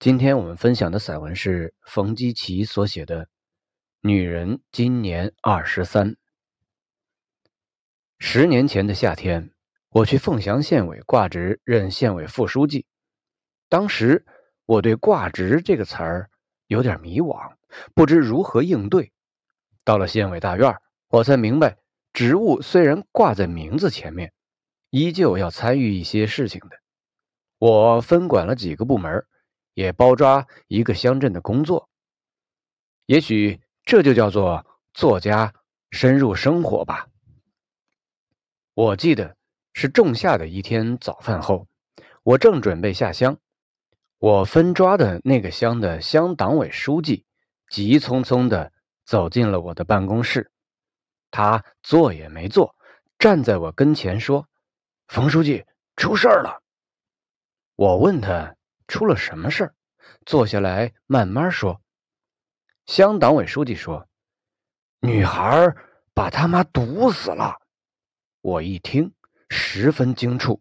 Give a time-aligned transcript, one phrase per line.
[0.00, 3.26] 今天我们分享的散文是冯基奇所写的
[4.00, 6.12] 《女人今年二十三》。
[8.18, 9.50] 十年前的夏天，
[9.90, 12.86] 我去凤翔县委挂职任县委副书记。
[13.68, 14.24] 当时
[14.64, 16.30] 我对“挂职”这个词儿
[16.66, 17.52] 有点迷惘，
[17.94, 19.12] 不知如何应对。
[19.84, 20.78] 到了县委大院，
[21.08, 21.76] 我才明白，
[22.14, 24.32] 职务虽然挂在名字前面，
[24.88, 26.80] 依旧要参与一些事情的。
[27.58, 29.26] 我分管了几个部门。
[29.80, 31.88] 也包抓一个乡镇的工作，
[33.06, 35.54] 也许这就叫做作家
[35.90, 37.08] 深入生活吧。
[38.74, 39.38] 我记得
[39.72, 41.66] 是仲夏的一天早饭后，
[42.22, 43.38] 我正准备下乡，
[44.18, 47.24] 我分抓的那个乡的乡党委书记
[47.70, 48.70] 急匆匆的
[49.06, 50.50] 走进了我的办公室，
[51.30, 52.76] 他坐也没坐，
[53.18, 54.46] 站在我跟前说
[55.08, 55.64] ：“冯书记，
[55.96, 56.60] 出事儿了。”
[57.76, 58.54] 我问他。
[58.90, 59.74] 出了什么事儿？
[60.26, 61.80] 坐下来慢慢说。
[62.86, 64.08] 乡党委书记说
[65.00, 65.72] ：“女孩
[66.12, 67.56] 把他妈毒死了。”
[68.42, 69.14] 我一听
[69.48, 70.60] 十分惊触，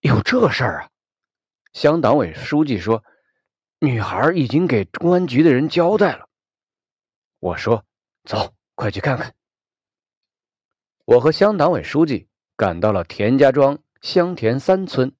[0.00, 0.90] 有这事儿啊！
[1.72, 3.02] 乡党委书记说
[3.80, 6.28] ：“女孩已经给公安局的人交代了。”
[7.40, 7.84] 我说
[8.24, 9.34] ：“走，快去看看。”
[11.04, 15.12] 我和乡党委书记赶到了田家庄乡田三村。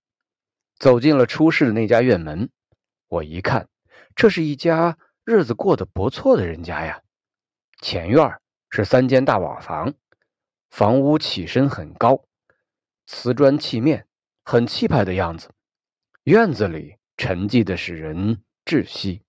[0.84, 2.50] 走进了出事的那家院门，
[3.08, 3.70] 我一看，
[4.14, 7.00] 这是一家日子过得不错的人家呀。
[7.80, 9.94] 前院是三间大瓦房，
[10.68, 12.26] 房屋起身很高，
[13.06, 14.06] 瓷砖砌面，
[14.44, 15.48] 很气派的样子。
[16.24, 19.22] 院子里沉寂的使人窒息，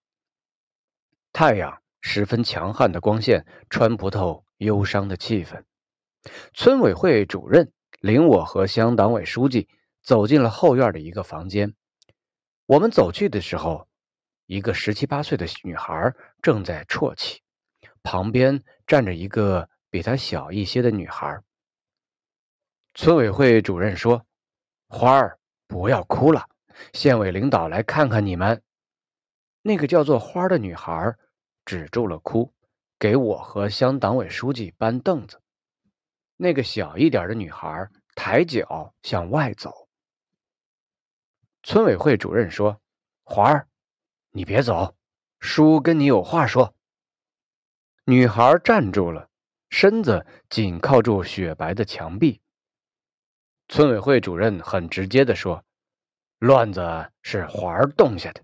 [1.31, 5.64] 太阳十分强悍的光线穿不透忧伤的气氛。
[6.53, 9.69] 村委会主任领我和乡党委书记。
[10.06, 11.73] 走进了后院的一个房间，
[12.67, 13.88] 我们走去的时候，
[14.45, 17.42] 一个十七八岁的女孩正在啜泣，
[18.03, 21.41] 旁边站着一个比她小一些的女孩。
[22.94, 24.28] 村委会主任说
[24.88, 26.47] ：“花儿，不要哭了，
[26.94, 28.62] 县委领导来看看你们。”
[29.63, 31.16] 那个叫做花的女孩
[31.66, 32.53] 止住了哭，
[33.00, 35.41] 给我和乡党委书记搬凳子。
[36.38, 39.84] 那个小一点的女孩抬脚向外走。
[41.66, 42.80] 村委会主任说
[43.26, 43.68] ：“华儿，
[44.30, 44.96] 你别走，
[45.40, 46.76] 叔跟你有话说。”
[48.06, 49.31] 女孩站住了，
[49.72, 52.40] 身子紧靠住雪白的墙壁。
[53.68, 55.66] 村委会主任很直接的说
[56.38, 58.44] ：“乱子是环儿动下的。”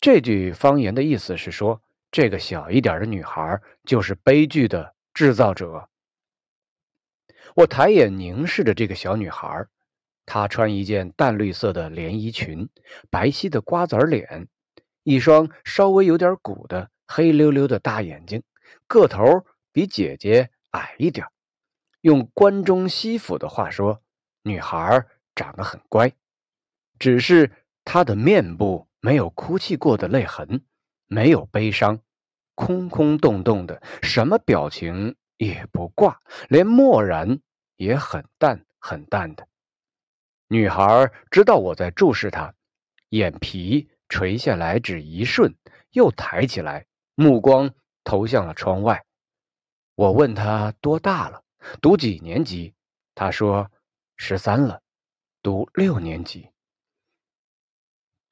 [0.00, 5.90] 这句方言的意思是说，这个小一点的女孩就是悲剧的制造者。
[7.54, 9.66] 我抬眼凝视着这个小女孩。
[10.30, 12.68] 她穿一件淡绿色的连衣裙，
[13.08, 14.46] 白皙的瓜子脸，
[15.02, 18.42] 一双稍微有点鼓的黑溜溜的大眼睛，
[18.86, 19.24] 个头
[19.72, 21.26] 比姐姐矮一点。
[22.02, 24.02] 用关中西府的话说，
[24.42, 26.12] 女孩长得很乖，
[26.98, 27.50] 只是
[27.82, 30.62] 她的面部没有哭泣过的泪痕，
[31.06, 32.00] 没有悲伤，
[32.54, 37.40] 空空洞洞的，什么表情也不挂，连漠然
[37.78, 39.48] 也很淡很淡的。
[40.50, 42.54] 女孩知道我在注视她，
[43.10, 45.54] 眼皮垂下来只一瞬，
[45.90, 47.70] 又抬起来，目光
[48.02, 49.04] 投向了窗外。
[49.94, 51.42] 我问她多大了，
[51.82, 52.72] 读几年级？
[53.14, 53.70] 她说
[54.16, 54.80] 十三了，
[55.42, 56.48] 读六年级。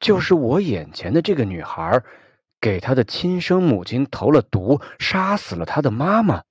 [0.00, 2.02] 就是我眼前的这个女孩，
[2.60, 6.44] 给她的亲生母亲投了毒，杀死了她的妈妈。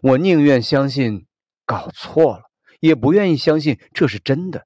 [0.00, 1.26] 我宁愿相信
[1.66, 2.44] 搞错了，
[2.78, 4.64] 也不愿意相信这是真的。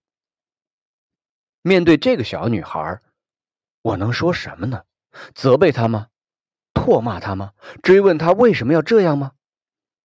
[1.66, 3.00] 面对这个小女孩，
[3.82, 4.84] 我能说什么呢？
[5.34, 6.06] 责备她吗？
[6.72, 7.54] 唾骂她吗？
[7.82, 9.32] 追问她为什么要这样吗？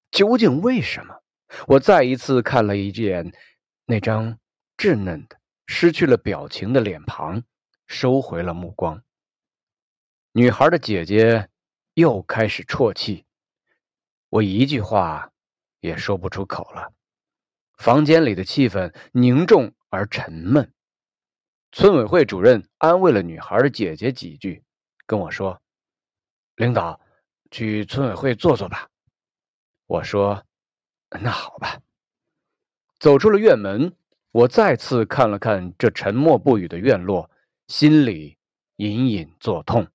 [0.09, 1.21] 究竟为什么？
[1.67, 3.31] 我再一次看了一眼
[3.85, 4.39] 那张
[4.75, 7.43] 稚嫩的、失去了表情的脸庞，
[7.85, 9.03] 收回了目光。
[10.31, 11.47] 女孩的姐姐
[11.93, 13.23] 又开始啜泣，
[14.29, 15.31] 我一句话
[15.79, 16.91] 也说不出口了。
[17.77, 20.73] 房间里的气氛凝重而沉闷。
[21.71, 24.63] 村委会主任安慰了女孩的姐姐几句，
[25.05, 25.61] 跟我说
[26.57, 26.99] ：“领导，
[27.49, 28.89] 去村委会坐坐吧。”
[29.87, 30.45] 我说
[31.21, 31.79] ：“那好吧。”
[32.99, 33.95] 走出了院门，
[34.31, 37.31] 我再次看了看这沉默不语的院落，
[37.67, 38.37] 心里
[38.75, 39.87] 隐隐作痛。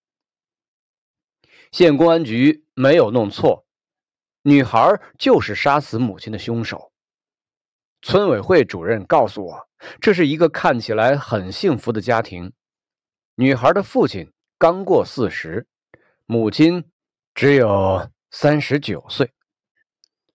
[1.72, 3.66] 县公安局没有弄错，
[4.42, 6.90] 女孩就是杀死母亲的凶手。
[8.06, 9.68] 村委会主任告诉我，
[10.00, 12.52] 这是一个看起来很幸福的家庭。
[13.34, 15.66] 女孩的父亲刚过四十，
[16.24, 16.84] 母亲
[17.34, 19.32] 只有三十九岁。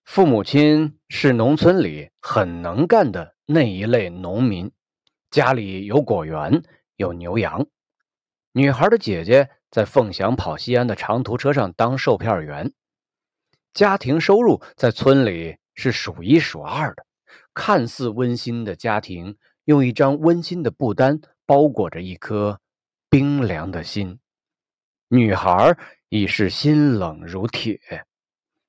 [0.04, 4.70] 父母亲是农村里很能干的那一类农民，
[5.30, 6.62] 家里有果园，
[6.96, 7.66] 有牛羊。
[8.52, 12.74] 女孩的姐姐在凤翔跑西安的长途车上当售票员，
[13.72, 17.06] 家庭收入在村里是数一数二的。
[17.54, 22.60] 看似温馨的家庭，用一张温馨的布单包裹着一颗
[23.08, 24.18] 冰凉的心。
[25.08, 25.76] 女孩
[26.08, 27.78] 已是心冷如铁，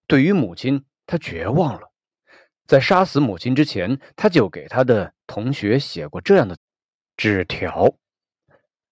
[0.08, 0.86] 对于母亲。
[1.06, 1.92] 她绝望了，
[2.66, 6.58] 在杀死母亲之前，他就给他的同学写过这样的
[7.18, 7.98] 纸条：“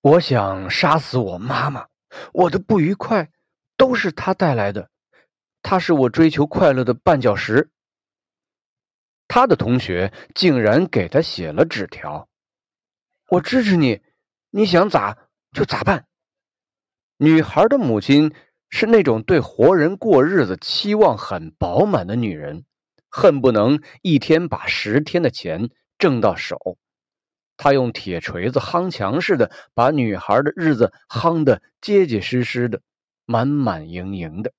[0.04, 1.88] 我想杀死我妈妈，
[2.34, 3.32] 我的不愉快
[3.78, 4.90] 都是她带来的，
[5.62, 7.72] 她是我追求快乐的绊脚石。”
[9.34, 12.28] 他的同学竟然给他写了纸条
[13.32, 14.02] ：“我支持你，
[14.50, 15.18] 你想咋
[15.54, 16.06] 就咋办。”
[17.16, 18.34] 女孩的母亲。
[18.74, 22.64] 是那种对活人过日子期望很饱满的女人，
[23.10, 26.78] 恨不能一天把十天的钱挣到手。
[27.58, 32.80] 她用铁锤子夯墙似的，把女孩的日子夯得结结实实的、
[33.26, 34.54] 满满盈盈的。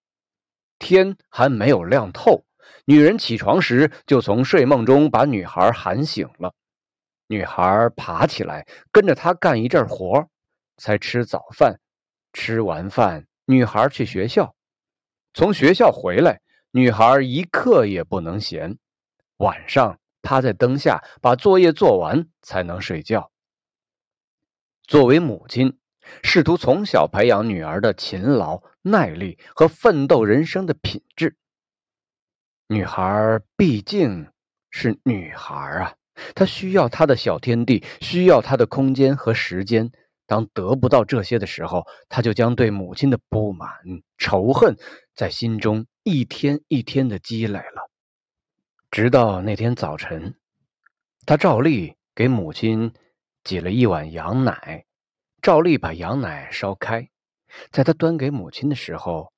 [0.79, 2.45] 天还没有亮透，
[2.85, 6.55] 女人起床时就从睡梦中把女孩喊醒了。
[7.27, 10.29] 女孩爬起来，跟着她干一阵活，
[10.77, 11.79] 才吃早饭。
[12.33, 13.27] 吃完饭。
[13.45, 14.55] 女孩去学校，
[15.35, 18.79] 从学校回来，女孩一刻也不能闲。
[19.39, 23.33] 晚上趴在灯下把作业做完才能睡觉。
[24.85, 25.77] 作为母亲，
[26.23, 31.37] 试图从小培养女儿的勤劳、耐力和奋斗人生的品质。
[32.69, 34.29] 女孩毕竟
[34.71, 35.95] 是女孩啊，
[36.35, 39.91] 她需要她的小天地，需要她的空间和时间。
[40.25, 43.69] 当得不到这些的时候，她就将对母亲的不满、
[44.17, 44.77] 仇恨
[45.15, 47.91] 在心中一天一天的积累了。
[48.91, 50.35] 直到那天早晨，
[51.27, 52.93] 他照例给母亲
[53.43, 54.85] 挤了一碗羊奶，
[55.41, 57.09] 照例把羊奶烧开，
[57.71, 59.33] 在他端给母亲的时候，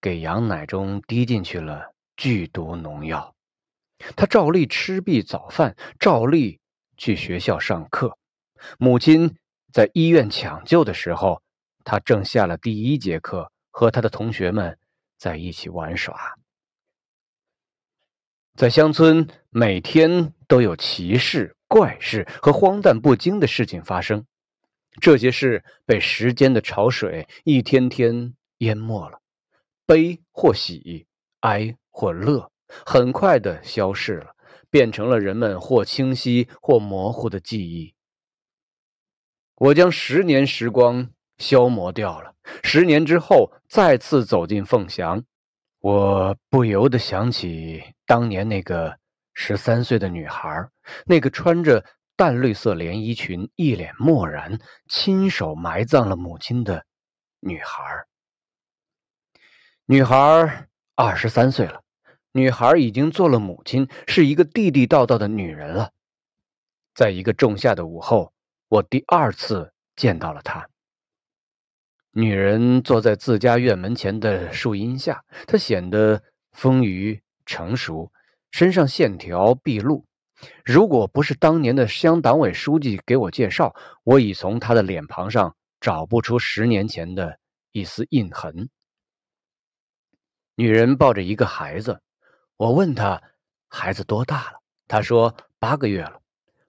[0.00, 3.34] 给羊奶中滴进去了剧毒农药。
[4.16, 6.60] 他照例吃毕早饭，照例
[6.96, 8.18] 去学校上课，
[8.78, 9.36] 母亲。
[9.72, 11.42] 在医院抢救的时候，
[11.82, 14.78] 他正下了第一节课，和他的同学们
[15.18, 16.36] 在一起玩耍。
[18.54, 24.24] 在乡村，每天都有奇事、怪事和荒诞不经的事情发生，
[25.00, 29.20] 这些事被时间的潮水一天天淹没了，
[29.86, 31.08] 悲或喜，
[31.40, 32.50] 哀或乐，
[32.84, 34.34] 很快的消逝了，
[34.68, 37.94] 变成了人们或清晰或模糊的记忆。
[39.54, 41.08] 我将十年时光
[41.38, 42.34] 消磨掉了。
[42.64, 45.24] 十年之后，再次走进凤翔，
[45.78, 48.98] 我不由得想起当年那个
[49.32, 50.68] 十三岁的女孩，
[51.06, 51.86] 那个穿着
[52.16, 54.58] 淡绿色连衣裙、一脸漠然、
[54.88, 56.84] 亲手埋葬了母亲的
[57.38, 58.04] 女孩。
[59.86, 61.83] 女孩二十三岁了，
[62.36, 65.92] 女孩已经做了母亲，是一个地地道道的女人了。
[66.92, 68.34] 在一个仲夏的午后。
[68.68, 70.68] 我第二次见到了她。
[72.10, 78.10] 女人坐在自家院门前的树荫下，她显得丰腴成熟，
[78.50, 80.06] 身上线条毕露。
[80.64, 87.38] 如果不是当年的乡党委书记给我介绍，我已从她的脸庞上找不出十年前的
[87.70, 88.70] 一丝印痕。
[90.56, 92.00] 女人抱着一个孩子，
[92.56, 93.22] 我问她
[93.68, 96.20] 孩子多大了，她说八个月了。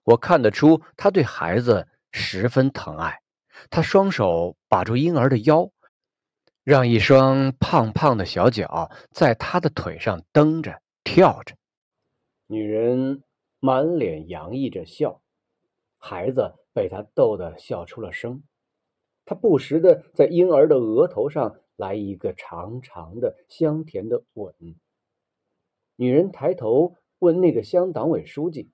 [0.04, 1.88] 我看得出她对孩子。
[2.18, 3.20] 十分疼爱，
[3.70, 5.70] 他双手把住婴儿的腰，
[6.64, 11.58] 让一双胖胖的小脚在他的腿上蹬着跳着。
[12.48, 13.22] 女人
[13.60, 15.20] 满脸洋溢着笑，
[15.98, 18.42] 孩子被他逗得笑出了声。
[19.26, 24.56] 他不时的在婴儿的额头上来一个长长的香甜的吻。
[25.96, 28.70] 女人抬头问那个乡党委书记：“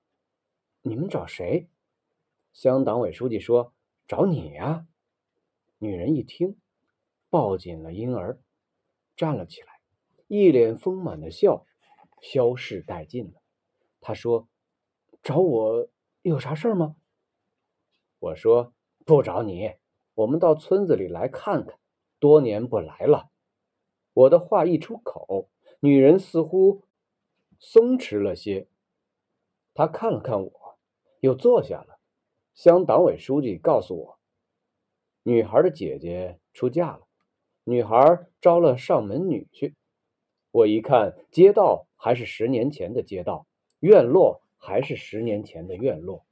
[0.82, 1.70] 你们找谁？”
[2.54, 3.74] 乡党委书记说
[4.08, 4.88] ：“找你呀。”
[5.78, 6.58] 女人一听，
[7.30, 8.40] 抱紧了婴儿，
[9.16, 9.80] 站了起来，
[10.28, 11.66] 一脸丰满的笑
[12.22, 13.42] 消逝殆尽了。
[14.00, 14.48] 她说
[15.22, 15.88] ：“找我
[16.24, 16.96] 有啥事吗？”
[18.20, 18.74] 我说
[19.06, 19.74] ：“不找你，
[20.16, 21.80] 我们到村子里来看看，
[22.20, 23.30] 多年不来了。”
[24.14, 25.50] 我的话一出口，
[25.80, 26.84] 女人似乎
[27.64, 28.68] 松弛了些，
[29.76, 30.80] 他看了看我，
[31.20, 32.00] 又坐下了。
[32.56, 34.20] 乡党委书记告诉我，
[35.22, 37.08] 女孩的姐姐出嫁了，
[37.64, 39.76] 女孩招了上门女婿。
[40.50, 43.46] 我一看，街道还是十年前的街道，
[43.80, 46.26] 院落还是十年前的院落。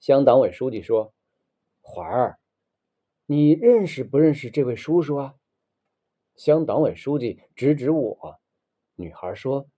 [0.00, 1.14] 乡党委书记说
[1.80, 2.40] ：“环儿，
[3.24, 5.36] 你认识不认识这位叔叔啊？”
[6.34, 8.40] 乡党委书记指指我，
[8.96, 9.68] 女孩说：“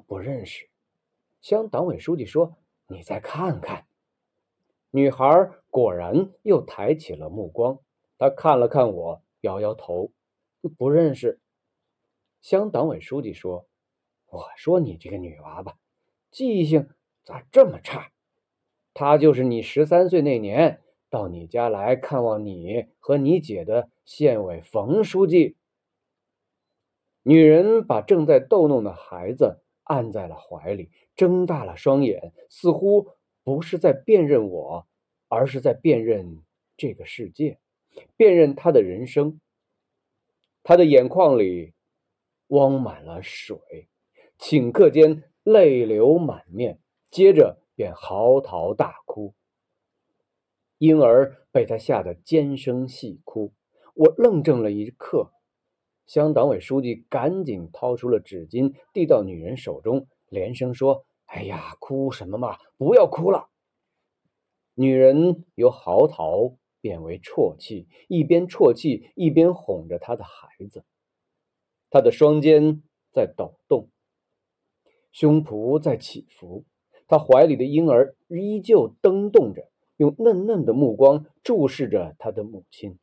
[0.00, 0.68] 不认识。”
[1.40, 2.56] 乡党委书记说
[2.88, 3.86] ：“你再看看。”
[4.90, 7.78] 女孩果然又抬起了目光，
[8.18, 10.12] 她看了看我，摇摇头，
[10.76, 11.40] 不认识。
[12.40, 13.66] 乡党委书记说
[14.28, 15.76] ：“我说你这个女娃娃，
[16.30, 16.90] 记性
[17.24, 18.12] 咋这么差？
[18.94, 25.56] 她就是你十三岁那年到你家来看望你和你姐的县委冯书记。”
[27.24, 33.08] 女人把正在逗弄的孩子按在了怀里，睁大了双眼，似乎。
[33.44, 34.86] 不是在辨认我，
[35.26, 36.44] 而是在辨认
[36.76, 37.58] 这个世界，
[38.16, 39.40] 辨认他的人生。
[40.62, 41.74] 他的眼眶里
[42.46, 43.58] 汪满了水，
[44.38, 46.78] 顷刻间泪流满面，
[47.10, 49.34] 接着便嚎啕大哭。
[50.78, 53.52] 婴儿被他吓得尖声细哭，
[53.94, 55.32] 我愣怔了一刻。
[56.12, 61.06] 乡党委书记赶紧掏出了纸巾，递到女人手中，连声说。
[61.24, 62.58] 哎呀，哭什么嘛！
[62.76, 63.48] 不要哭了。
[64.74, 70.84] 女人由嚎啕变为啜泣，一边啜泣一边哄着她的孩子。
[71.88, 73.88] 她的双肩在抖动，
[75.12, 76.66] 胸脯在起伏，
[77.08, 82.98] 她怀里的婴儿依旧蹬动着，用嫩嫩的目光注视着她的母亲。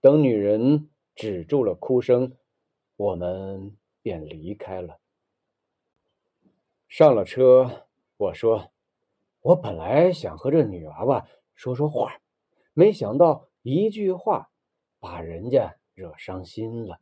[0.00, 2.36] 等女人止住了哭声，
[2.96, 4.98] 我们便离开了。
[6.88, 7.86] 上了车，
[8.16, 8.72] 我说
[9.42, 12.20] ：“我本来想和这女娃娃说说话，
[12.72, 14.50] 没想到一句话
[14.98, 17.00] 把人家惹伤心了。”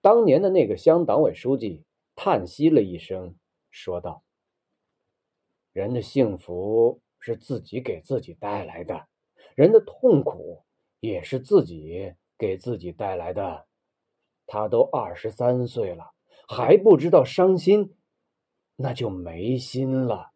[0.00, 1.84] 当年的那个乡党委书记
[2.14, 3.36] 叹息了一声，
[3.70, 4.22] 说道
[5.72, 9.08] ：“人的幸福是自己给自己带来的，
[9.54, 10.64] 人的痛苦
[11.00, 13.66] 也是自己给自己带来的。
[14.46, 16.12] 他都二十三岁了，
[16.48, 17.96] 还不知道伤心。”
[18.76, 20.31] 那就没心了。